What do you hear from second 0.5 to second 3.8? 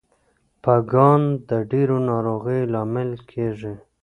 پګان د ډیرو ناروغیو لامل کیږي.